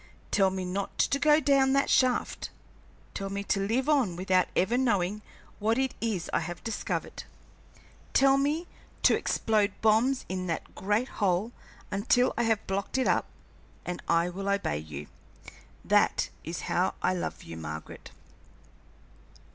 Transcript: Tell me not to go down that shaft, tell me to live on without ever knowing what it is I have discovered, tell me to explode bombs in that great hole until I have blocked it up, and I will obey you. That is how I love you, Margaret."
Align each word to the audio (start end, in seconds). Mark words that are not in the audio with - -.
Tell 0.31 0.49
me 0.49 0.65
not 0.65 0.97
to 0.97 1.19
go 1.19 1.39
down 1.39 1.73
that 1.73 1.87
shaft, 1.87 2.49
tell 3.13 3.29
me 3.29 3.43
to 3.43 3.59
live 3.59 3.87
on 3.87 4.15
without 4.15 4.47
ever 4.55 4.75
knowing 4.75 5.21
what 5.59 5.77
it 5.77 5.93
is 6.01 6.27
I 6.33 6.39
have 6.39 6.63
discovered, 6.63 7.25
tell 8.11 8.39
me 8.39 8.65
to 9.03 9.15
explode 9.15 9.71
bombs 9.81 10.25
in 10.27 10.47
that 10.47 10.73
great 10.73 11.07
hole 11.07 11.51
until 11.91 12.33
I 12.35 12.45
have 12.49 12.65
blocked 12.65 12.97
it 12.97 13.07
up, 13.07 13.27
and 13.85 14.01
I 14.07 14.27
will 14.29 14.49
obey 14.49 14.79
you. 14.79 15.05
That 15.85 16.29
is 16.43 16.61
how 16.61 16.95
I 17.03 17.13
love 17.13 17.43
you, 17.43 17.55
Margaret." 17.55 18.09